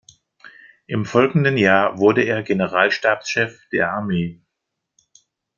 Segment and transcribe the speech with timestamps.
[0.87, 4.41] Im folgenden Jahr wurde er Generalstabschef der Armee.